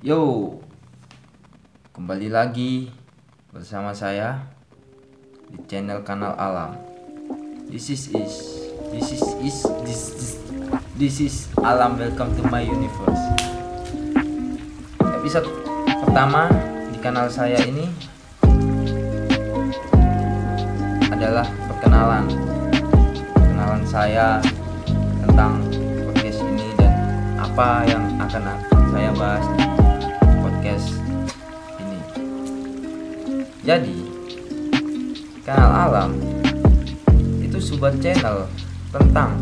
Yo, 0.00 0.56
kembali 1.92 2.32
lagi 2.32 2.88
bersama 3.52 3.92
saya 3.92 4.48
di 5.52 5.60
channel 5.68 6.00
kanal 6.00 6.32
Alam. 6.40 6.72
This 7.68 7.92
is 7.92 8.08
is 8.16 8.64
this 8.88 9.12
is 9.12 9.20
is 9.44 9.60
this 9.84 10.00
is 10.16 10.28
this 10.96 11.16
is 11.20 11.34
Alam. 11.60 12.00
Welcome 12.00 12.32
to 12.32 12.48
my 12.48 12.64
universe. 12.64 13.20
Episode 15.04 15.52
pertama 15.84 16.48
di 16.88 16.96
kanal 17.04 17.28
saya 17.28 17.60
ini 17.68 17.84
adalah 21.12 21.44
perkenalan, 21.68 22.24
perkenalan 23.36 23.84
saya 23.84 24.40
tentang 25.28 25.60
podcast 26.08 26.40
ini 26.40 26.72
dan 26.80 26.96
apa 27.36 27.84
yang 27.84 28.16
akan 28.16 28.48
saya 28.96 29.12
bahas 29.12 29.79
podcast 30.70 31.02
ini. 31.82 31.98
Jadi, 33.66 33.96
kanal 35.42 35.70
alam 35.90 36.10
itu 37.42 37.58
sebuah 37.58 37.98
channel 37.98 38.46
tentang 38.94 39.34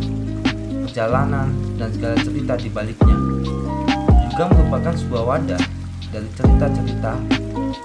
perjalanan 0.88 1.52
dan 1.76 1.88
segala 1.92 2.16
cerita 2.24 2.54
di 2.56 2.68
baliknya. 2.72 3.16
Juga 4.32 4.44
merupakan 4.56 4.94
sebuah 4.96 5.22
wadah 5.28 5.62
dari 6.08 6.28
cerita-cerita 6.32 7.12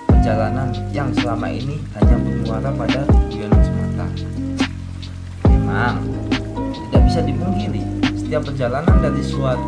perjalanan 0.08 0.72
yang 0.96 1.12
selama 1.12 1.52
ini 1.52 1.84
hanya 2.00 2.16
bermuara 2.24 2.72
pada 2.72 3.04
guyonan 3.28 3.60
semata. 3.60 4.08
Memang 5.52 6.00
tidak 6.88 7.02
bisa 7.12 7.20
dipungkiri 7.20 7.84
setiap 8.16 8.48
perjalanan 8.48 8.96
dari 9.04 9.20
suatu 9.20 9.68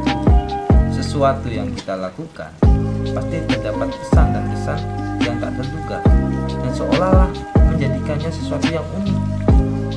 sesuatu 0.95 1.51
yang 1.51 1.75
kita 1.75 1.99
lakukan 1.99 2.55
pasti 3.13 3.37
terdapat 3.45 3.89
pesan 3.91 4.27
dan 4.33 4.43
kesan 4.49 4.79
yang 5.21 5.35
tak 5.37 5.51
terduga 5.59 5.97
dan 6.63 6.71
seolah-olah 6.73 7.31
menjadikannya 7.69 8.29
sesuatu 8.31 8.67
yang 8.71 8.85
unik. 8.97 9.17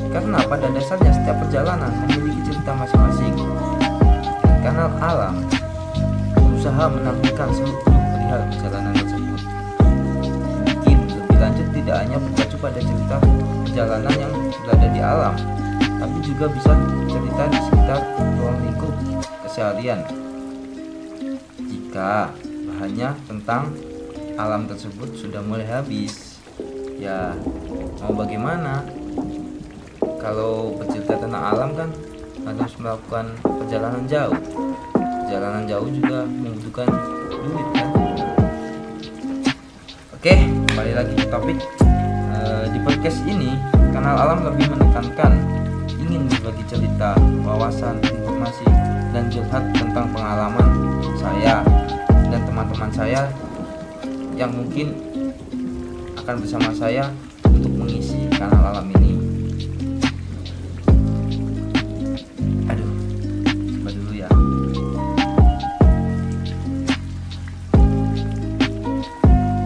Karena 0.09 0.39
pada 0.45 0.67
dasarnya 0.73 1.13
setiap 1.15 1.37
perjalanan 1.41 1.93
memiliki 2.09 2.53
cerita 2.53 2.73
masing-masing. 2.75 3.35
Kanal 4.65 4.91
alam 4.99 5.35
berusaha 6.35 6.85
menampilkan 6.91 7.49
seluruh 7.55 7.81
perihal 7.87 8.43
perjalanan 8.51 8.95
tersebut. 8.99 9.41
Mungkin 10.67 10.99
lebih 11.07 11.39
lanjut 11.39 11.69
tidak 11.73 11.97
hanya 12.03 12.17
berpacu 12.19 12.57
pada 12.59 12.81
cerita 12.83 13.17
perjalanan 13.65 14.15
yang 14.19 14.33
berada 14.67 14.89
di 14.91 15.01
alam 15.01 15.35
tapi 15.99 16.19
juga 16.23 16.47
bisa 16.47 16.73
cerita 17.11 17.43
di 17.51 17.59
sekitar 17.59 18.01
ruang 18.39 18.59
lingkup 18.63 18.95
keseharian. 19.43 20.01
Jika 21.59 22.31
bahannya 22.79 23.11
tentang 23.27 23.75
alam 24.39 24.71
tersebut 24.71 25.11
sudah 25.19 25.43
mulai 25.43 25.67
habis. 25.67 26.39
Ya 26.95 27.35
mau 27.99 28.15
bagaimana? 28.15 28.87
Kalau 30.23 30.79
bercerita 30.79 31.19
tentang 31.19 31.43
alam 31.43 31.75
kan 31.75 31.91
harus 32.47 32.79
melakukan 32.79 33.35
perjalanan 33.43 34.07
jauh. 34.07 34.39
Perjalanan 34.95 35.67
jauh 35.67 35.91
juga 35.91 36.23
membutuhkan 36.23 36.87
duit 37.35 37.67
kan? 37.75 37.89
Oke 40.15 40.35
kembali 40.71 40.93
lagi 40.95 41.13
ke 41.19 41.27
topik 41.27 41.59
Eh, 42.39 42.65
di 42.71 42.79
podcast 42.87 43.19
ini 43.27 43.59
kanal 43.91 44.15
alam 44.15 44.47
lebih 44.47 44.71
menekankan 44.71 45.35
ingin 45.99 46.31
berbagi 46.31 46.63
cerita 46.71 47.19
wawasan 47.43 47.99
informasi 48.07 48.67
dan 49.11 49.27
curhat 49.27 49.67
tentang 49.75 50.07
pengalaman 50.15 50.71
saya 51.19 51.67
teman-teman 52.79 52.95
saya 52.95 53.23
yang 54.39 54.55
mungkin 54.55 54.95
akan 56.15 56.35
bersama 56.39 56.71
saya 56.71 57.11
untuk 57.51 57.75
mengisi 57.75 58.31
kanal 58.39 58.71
alam 58.71 58.87
ini. 58.95 59.19
Aduh, 62.71 62.91
coba 63.51 63.91
dulu 63.91 64.13
ya. 64.15 64.31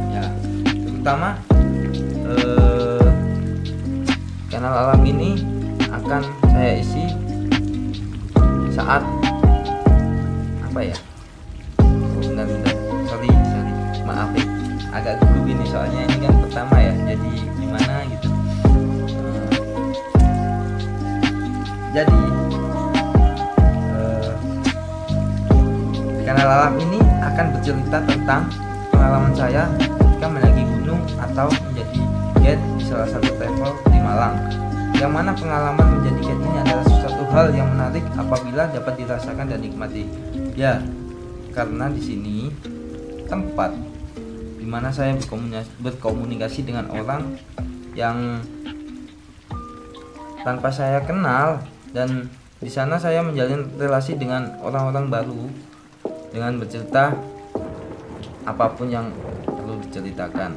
Ya, 0.08 0.24
terutama 0.72 1.36
eh, 2.32 3.08
kanal 4.48 4.88
alam 4.88 5.04
ini 5.04 5.36
akan 5.92 6.22
saya 6.48 6.80
isi 6.80 7.04
saat 8.72 9.04
apa 10.64 10.80
ya 10.80 10.96
agak 14.92 15.19
gugup 15.25 15.48
ini 15.48 15.64
soalnya. 15.66 16.04
Ini 16.04 16.16
kan 16.28 16.34
pertama 16.44 16.76
ya 16.78 16.92
jadi 16.92 17.32
gimana 17.56 17.94
gitu. 18.06 18.28
Eh, 19.16 19.48
jadi 21.97 22.20
eh, 23.97 24.32
kanal 26.28 26.48
alam 26.48 26.75
ini 26.76 27.00
akan 27.25 27.47
bercerita 27.56 27.98
tentang 28.04 28.42
pengalaman 28.92 29.32
saya 29.32 29.64
ketika 29.80 30.26
mendaki 30.28 30.62
gunung 30.62 31.00
atau 31.16 31.48
menjadi 31.48 32.00
guide 32.38 32.62
di 32.76 32.84
salah 32.84 33.09
satu 33.09 33.32
travel 33.41 33.72
di 33.88 33.98
Malang. 33.98 34.36
Yang 35.00 35.12
mana 35.19 35.32
pengalaman 35.34 35.86
menjadi 35.98 36.20
guide 36.20 36.42
ini 36.44 36.56
adalah 36.62 36.84
sesuatu 36.86 37.24
hal 37.32 37.47
yang 37.56 37.69
menarik 37.72 38.04
apabila 38.14 38.69
dapat 38.70 38.94
dirasakan 39.00 39.50
dan 39.50 39.60
nikmati. 39.64 40.04
Ya, 40.53 40.84
karena 41.56 41.88
di 41.88 42.00
sini 42.04 42.36
tempat 43.26 43.72
di 44.62 44.70
mana 44.70 44.94
saya 44.94 45.10
berkomunikasi, 45.18 45.70
berkomunikasi 45.82 46.60
dengan 46.62 46.86
orang 46.94 47.34
yang 47.98 48.38
tanpa 50.46 50.70
saya 50.70 51.02
kenal 51.02 51.58
dan 51.90 52.30
di 52.62 52.70
sana 52.70 52.94
saya 52.94 53.26
menjalin 53.26 53.66
relasi 53.74 54.14
dengan 54.14 54.54
orang-orang 54.62 55.10
baru 55.10 55.42
dengan 56.30 56.62
bercerita 56.62 57.10
apa 58.46 58.70
pun 58.78 58.86
yang 58.86 59.10
perlu 59.42 59.82
diceritakan. 59.82 60.54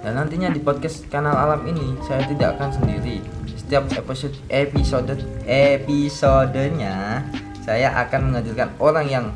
Dan 0.00 0.12
nantinya 0.16 0.48
di 0.48 0.64
podcast 0.64 1.04
kanal 1.12 1.36
alam 1.36 1.60
ini 1.68 2.00
saya 2.08 2.24
tidak 2.24 2.56
akan 2.56 2.72
sendiri. 2.72 3.20
Setiap 3.52 3.84
episode 4.00 4.36
episode 4.48 5.12
episodenya 5.44 7.20
saya 7.60 7.92
akan 8.00 8.32
menghadirkan 8.32 8.72
orang 8.80 9.06
yang 9.12 9.26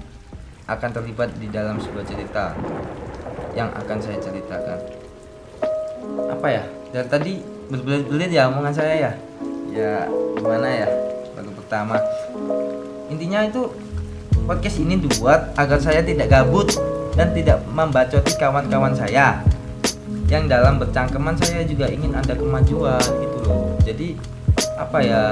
akan 0.68 0.88
terlibat 0.92 1.32
di 1.36 1.52
dalam 1.52 1.80
sebuah 1.80 2.04
cerita 2.04 2.52
yang 3.58 3.74
akan 3.74 3.98
saya 3.98 4.22
ceritakan. 4.22 4.78
Apa 6.30 6.46
ya? 6.46 6.62
Dari 6.94 7.08
tadi 7.10 7.32
berbelit-belit 7.66 8.30
ya 8.30 8.46
omongan 8.46 8.70
saya 8.70 8.94
ya. 8.94 9.12
Ya 9.74 10.06
gimana 10.38 10.70
ya? 10.70 10.88
Baru 11.34 11.50
pertama. 11.58 11.98
Intinya 13.10 13.42
itu 13.42 13.74
podcast 14.46 14.78
ini 14.78 14.94
dibuat 15.02 15.50
agar 15.58 15.82
saya 15.82 16.06
tidak 16.06 16.30
gabut 16.30 16.70
dan 17.18 17.34
tidak 17.34 17.58
membacoti 17.74 18.30
kawan-kawan 18.38 18.94
saya 18.94 19.42
yang 20.30 20.46
dalam 20.46 20.78
bercangkeman 20.78 21.34
saya 21.34 21.66
juga 21.66 21.90
ingin 21.90 22.14
ada 22.14 22.36
kemajuan 22.36 23.00
gitu 23.00 23.38
loh 23.48 23.76
jadi 23.80 24.12
apa 24.76 24.98
ya 25.00 25.22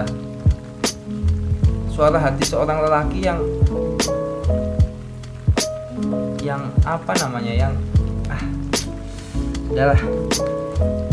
suara 1.92 2.16
hati 2.16 2.44
seorang 2.48 2.81
lelaki 2.81 3.25
yang 3.25 3.41
yang 6.41 6.69
apa 6.84 7.12
namanya 7.20 7.53
yang 7.53 7.72
udahlah. 9.71 10.00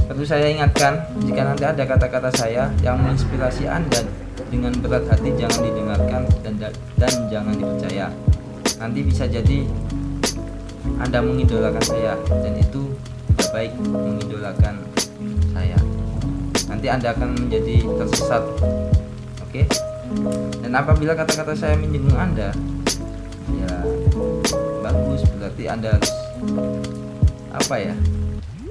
Perlu 0.03 0.23
saya 0.27 0.45
ingatkan 0.51 0.99
jika 1.25 1.41
nanti 1.41 1.63
ada 1.65 1.83
kata-kata 1.87 2.29
saya 2.35 2.69
yang 2.85 3.01
menginspirasi 3.01 3.65
anda 3.65 4.03
dengan 4.53 4.69
berat 4.77 5.09
hati 5.09 5.33
jangan 5.33 5.65
didengarkan 5.65 6.21
dan 6.45 6.53
dan 6.99 7.13
jangan 7.33 7.55
dipercaya. 7.57 8.07
Nanti 8.77 8.99
bisa 9.01 9.25
jadi 9.25 9.65
anda 11.01 11.19
mengidolakan 11.23 11.81
saya 11.81 12.13
dan 12.29 12.53
itu 12.59 12.93
tidak 13.33 13.49
baik 13.55 13.71
mengidolakan 13.81 14.75
saya. 15.49 15.79
Nanti 16.69 16.87
anda 16.91 17.15
akan 17.15 17.29
menjadi 17.33 17.81
tersesat. 17.97 18.43
Oke? 19.41 19.65
Dan 20.61 20.71
apabila 20.77 21.17
kata-kata 21.17 21.57
saya 21.57 21.73
menyinggung 21.79 22.19
anda 22.19 22.53
ya 23.49 23.71
bagus. 24.85 25.25
Berarti 25.41 25.63
anda 25.65 25.97
harus 25.97 26.13
apa 27.53 27.75
ya 27.79 27.95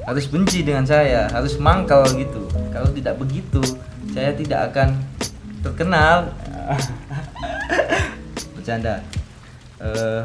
harus 0.02 0.26
benci 0.26 0.66
dengan 0.66 0.82
saya 0.82 1.31
harus 1.31 1.58
mangkal 1.58 2.02
gitu. 2.19 2.46
Kalau 2.75 2.90
tidak 2.90 3.19
begitu 3.22 3.62
saya 4.10 4.34
tidak 4.34 4.72
akan 4.72 4.99
terkenal. 5.62 6.31
Bercanda. 8.58 9.02
Eh, 9.82 10.22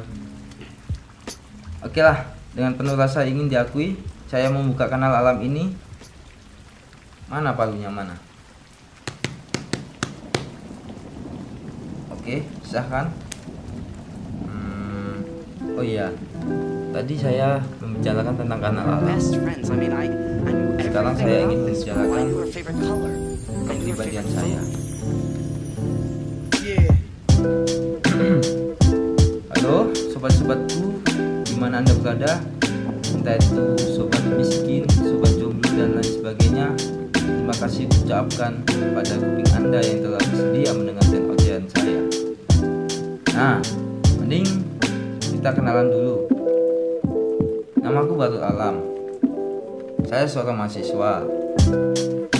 oke 1.81 1.99
lah 2.01 2.29
dengan 2.53 2.73
penuh 2.77 2.93
rasa 2.97 3.25
ingin 3.25 3.49
diakui 3.49 3.97
saya 4.29 4.49
membuka 4.49 4.89
kanal 4.89 5.13
alam 5.13 5.41
ini. 5.41 5.73
Mana 7.27 7.51
palunya 7.51 7.91
mana? 7.91 8.15
Oke 12.13 12.43
sah 12.63 12.83
kan 12.87 13.07
Hmm, 14.47 15.23
oh 15.75 15.83
iya. 15.83 16.11
Tadi 16.91 17.15
saya 17.19 17.63
membicarakan 17.97 18.37
tentang 18.37 18.61
kanal 18.61 18.85
alam 18.85 19.09
best 19.09 19.33
friends. 19.41 19.73
I 19.73 19.73
mean, 19.73 19.89
I, 19.89 20.05
I 20.45 20.53
knew 20.53 20.77
Sekarang 20.77 21.17
saya 21.17 21.49
ingin 21.49 21.65
membicarakan 21.65 22.29
kepribadian 23.65 24.21
saya. 24.37 24.61
Halo 29.57 29.89
sobat-sobatku 30.13 31.01
di 31.49 31.57
mana 31.57 31.81
anda 31.81 31.97
berada? 31.97 32.37
Entah 33.17 33.33
itu 33.33 33.65
sobat 33.97 34.21
miskin 34.37 34.85
sobat 34.93 35.33
jomblo 35.41 35.65
dan 35.73 35.97
lain 35.97 36.11
sebagainya. 36.21 36.69
Terima 37.17 37.57
kasih 37.57 37.89
ucapkan 37.89 38.61
kepada 38.61 39.17
kuping 39.17 39.49
anda 39.57 39.81
yang 39.81 40.05
telah 40.05 40.21
bersedia 40.21 40.69
mendengarkan 40.69 41.33
ocehan 41.33 41.65
saya. 41.73 42.05
Nah 43.33 43.57
mending 44.21 44.45
kita 45.33 45.49
kenalan 45.49 45.89
dulu 45.89 46.36
namaku 47.97 48.13
Baru 48.13 48.37
Alam 48.37 48.77
saya 50.05 50.29
seorang 50.29 50.53
mahasiswa 50.53 51.25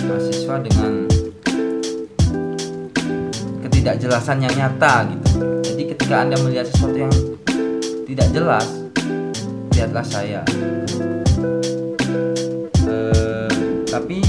mahasiswa 0.06 0.54
dengan 0.62 1.10
ketidakjelasan 3.66 4.38
yang 4.38 4.54
nyata 4.54 5.10
gitu. 5.10 5.26
Jadi 5.66 5.82
ketika 5.90 6.14
Anda 6.22 6.38
melihat 6.46 6.70
sesuatu 6.70 6.94
yang 6.94 7.10
tidak 8.06 8.28
jelas, 8.30 8.66
lihatlah 9.74 10.06
saya. 10.06 10.46
Eh, 12.86 13.50
tapi 13.90 14.22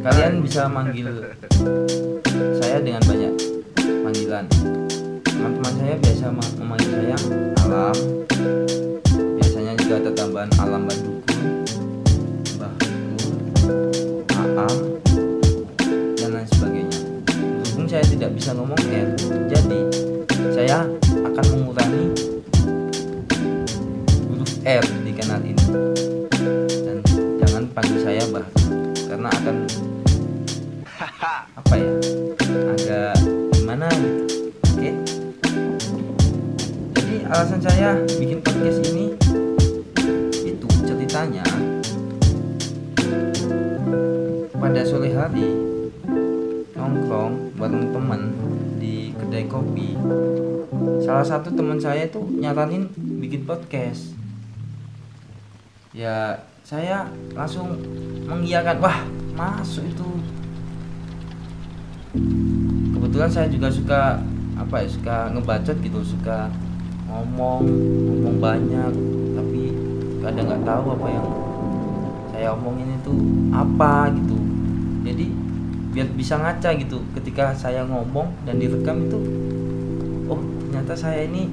kalian 0.00 0.40
bisa 0.40 0.72
manggil 0.72 1.12
saya 2.64 2.80
dengan 2.80 3.04
banyak 3.04 3.32
panggilan. 3.84 4.48
Teman-teman 5.20 5.72
saya 5.76 5.94
biasa 6.00 6.24
ma- 6.32 6.54
memanggil 6.56 6.90
saya 6.96 7.16
Alam. 7.68 7.96
Ada 9.92 10.08
tambahan 10.16 10.48
Alam 10.56 10.88
Bandukun, 10.88 11.44
Mbah 12.56 12.74
Aam, 14.40 14.78
dan 16.16 16.28
lain 16.32 16.48
sebagainya. 16.48 16.98
Berhubung 17.28 17.86
saya 17.92 18.00
tidak 18.08 18.32
bisa 18.32 18.56
ngomong 18.56 18.80
R, 18.88 19.08
jadi 19.52 19.78
saya 20.56 20.88
akan 21.12 21.44
mengurangi 21.52 22.08
huruf 24.32 24.52
R 24.64 24.84
di 25.04 25.12
kanal 25.12 25.44
ini. 25.44 25.60
Dan 26.88 27.04
jangan 27.44 27.62
panggil 27.76 28.00
saya 28.00 28.24
Bah, 28.32 28.48
karena 29.12 29.28
akan 29.28 29.56
apa 31.52 31.74
ya? 31.76 31.92
Agak 32.48 33.14
gimana 33.54 33.86
gitu. 33.92 34.18
Oke. 34.72 34.90
Jadi 36.96 37.14
alasan 37.28 37.60
saya 37.60 38.00
bikin 38.16 38.40
podcast 38.40 38.80
ini 38.88 39.21
ceritanya 41.12 41.44
pada 44.56 44.80
sore 44.80 45.12
hari 45.12 45.44
nongkrong 46.72 47.52
bareng 47.52 47.92
teman 47.92 48.32
di 48.80 49.12
kedai 49.20 49.44
kopi. 49.44 49.92
Salah 51.04 51.20
satu 51.20 51.52
teman 51.52 51.76
saya 51.76 52.08
itu 52.08 52.16
nyaranin 52.16 52.88
bikin 52.96 53.44
podcast. 53.44 54.16
Ya 55.92 56.48
saya 56.64 57.04
langsung 57.36 57.76
mengiyakan 58.24 58.80
wah 58.80 59.04
masuk 59.36 59.84
itu. 59.84 60.08
Kebetulan 62.96 63.28
saya 63.28 63.52
juga 63.52 63.68
suka 63.68 64.16
apa 64.56 64.80
ya 64.80 64.88
suka 64.88 65.28
ngebacot 65.36 65.76
gitu 65.76 66.00
suka 66.00 66.48
ngomong 67.04 67.68
ngomong 67.68 68.36
banyak 68.40 68.92
kadang 70.22 70.46
nggak 70.46 70.62
tahu 70.62 70.84
apa 70.94 71.06
yang 71.10 71.26
saya 72.30 72.54
omongin 72.54 72.88
itu 72.94 73.12
apa 73.50 74.14
gitu. 74.14 74.38
Jadi 75.02 75.26
biar 75.92 76.08
bisa 76.14 76.38
ngaca 76.38 76.70
gitu. 76.78 77.02
Ketika 77.18 77.52
saya 77.58 77.82
ngomong 77.84 78.30
dan 78.46 78.62
direkam 78.62 79.10
itu 79.10 79.18
oh 80.30 80.40
ternyata 80.66 80.94
saya 80.94 81.26
ini 81.26 81.50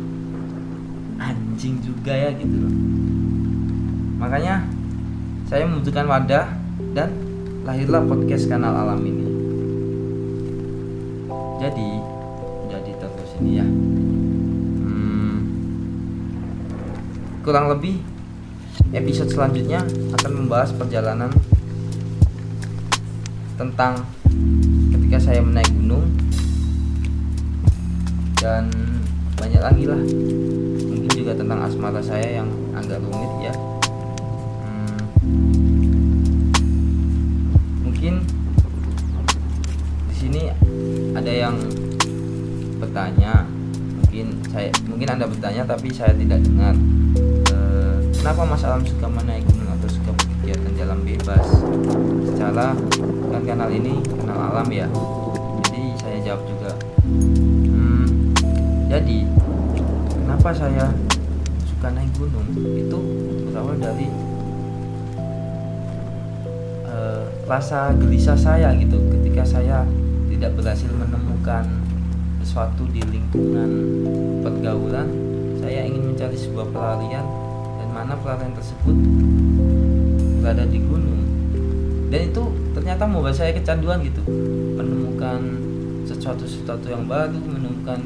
anjing 1.17 1.81
juga 1.81 2.13
ya 2.13 2.29
gitu 2.37 2.55
loh. 2.63 2.73
Makanya 4.21 4.69
saya 5.49 5.65
membutuhkan 5.65 6.05
wadah 6.05 6.45
dan 6.93 7.09
lahirlah 7.65 8.05
podcast 8.05 8.45
kanal 8.47 8.71
alam 8.71 9.01
ini. 9.01 9.25
Jadi 11.59 11.89
jadi 12.71 12.91
terus 12.95 13.31
ini 13.43 13.51
ya. 13.59 13.67
Hmm, 14.85 15.37
kurang 17.43 17.67
lebih 17.73 18.08
episode 18.89 19.29
selanjutnya 19.29 19.85
akan 20.17 20.31
membahas 20.33 20.73
perjalanan 20.73 21.29
tentang 23.53 24.01
ketika 24.95 25.17
saya 25.19 25.45
menaik 25.45 25.69
gunung 25.77 26.09
dan 28.39 28.71
banyak 29.37 29.61
lagi 29.61 29.83
lah. 29.85 30.01
Mungkin 30.89 31.11
juga 31.11 31.37
tentang 31.37 31.59
asmara 31.61 32.01
saya 32.01 32.41
yang 32.41 32.49
agak 32.73 32.97
rumit 33.03 33.51
ya. 33.51 33.53
Hmm, 34.63 34.99
mungkin 37.85 38.13
di 40.09 40.15
sini 40.17 40.41
ada 41.13 41.29
yang 41.29 41.55
bertanya 42.79 43.45
mungkin 44.01 44.39
saya 44.49 44.71
mungkin 44.87 45.07
anda 45.13 45.27
bertanya 45.27 45.67
tapi 45.67 45.91
saya 45.93 46.15
tidak 46.15 46.41
dengar 46.41 46.73
kenapa 48.19 48.43
Mas 48.43 48.67
Alam 48.67 48.83
suka 48.83 49.07
menaik 49.07 49.47
gunung 49.47 49.71
atau 49.79 49.87
suka 49.87 50.11
berkegiatan 50.11 50.75
jalan 50.75 50.99
bebas? 51.07 51.45
Secara 52.27 52.75
kan 53.31 53.41
kanal 53.47 53.71
ini 53.71 54.03
kanal 54.03 54.51
alam 54.51 54.67
ya. 54.67 54.87
Jadi 55.63 55.95
saya 55.95 56.17
jawab 56.19 56.43
juga 56.43 56.71
hmm, 57.07 58.05
jadi 58.91 59.17
kenapa 60.11 60.51
saya 60.51 60.91
suka 61.63 61.87
naik 61.95 62.11
gunung? 62.19 62.43
Itu 62.75 62.99
berawal 63.47 63.79
dari 63.79 64.11
eh, 66.91 67.23
rasa 67.47 67.95
gelisah 67.95 68.35
saya 68.35 68.75
gitu. 68.75 68.99
Ketika 69.15 69.47
saya 69.47 69.87
tidak 70.27 70.59
berhasil 70.59 70.91
menemukan 70.91 71.71
sesuatu 72.43 72.83
di 72.91 72.99
lingkungan 73.07 73.71
pergaulan 74.43 75.07
saya 75.59 75.87
ingin 75.87 76.15
mencari 76.15 76.35
sebuah 76.39 76.71
pelarian 76.71 77.48
mana 77.89 78.13
pelarian 78.17 78.53
tersebut 78.53 78.95
berada 80.39 80.65
di 80.65 80.79
gunung. 80.81 81.21
Dan 82.09 82.33
itu 82.33 82.43
ternyata 82.73 83.05
membuat 83.05 83.35
saya 83.37 83.53
kecanduan 83.53 84.01
gitu. 84.01 84.21
Menemukan 84.77 85.39
sesuatu 86.07 86.47
sesuatu 86.47 86.89
yang 86.89 87.05
baru 87.05 87.37
menemukan 87.37 88.01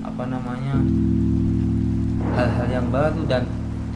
apa 0.00 0.24
namanya 0.28 0.80
hal-hal 2.36 2.68
yang 2.70 2.88
baru 2.88 3.20
dan 3.28 3.44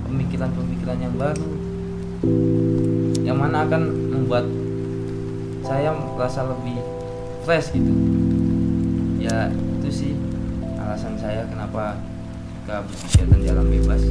pemikiran-pemikiran 0.04 0.98
yang 1.00 1.14
baru. 1.16 1.48
Yang 3.24 3.38
mana 3.38 3.64
akan 3.64 3.82
membuat 4.12 4.44
saya 5.64 5.90
merasa 5.92 6.44
lebih 6.44 6.78
fresh 7.46 7.72
gitu. 7.72 7.92
Ya 9.22 9.48
itu 9.50 9.88
sih 9.90 10.12
alasan 10.76 11.18
saya 11.18 11.48
kenapa 11.48 11.98
suka 12.66 12.82
berkegiatan 12.82 13.40
jalan 13.46 13.66
bebas 13.70 14.02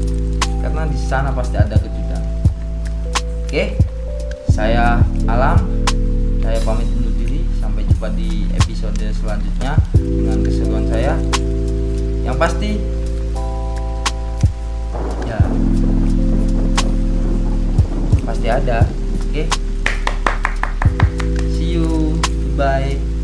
karena 0.64 0.88
di 0.88 0.96
sana 0.96 1.28
pasti 1.36 1.60
ada 1.60 1.76
kejutan. 1.76 2.24
Oke 3.44 3.76
saya 4.48 5.04
Alam 5.28 5.84
saya 6.40 6.64
pamit 6.64 6.88
undur 6.96 7.12
diri 7.20 7.44
sampai 7.60 7.84
jumpa 7.84 8.16
di 8.16 8.48
episode 8.56 8.96
selanjutnya 8.96 9.76
dengan 9.92 10.40
keseruan 10.40 10.88
saya. 10.88 11.20
Yang 12.24 12.38
pasti 12.40 12.72
ya 15.28 15.40
pasti 18.24 18.48
ada. 18.48 18.88
Oke 19.28 19.52
see 21.60 21.76
you 21.76 22.16
goodbye 22.24 23.15